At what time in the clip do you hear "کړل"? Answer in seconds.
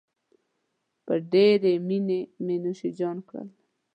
3.27-3.47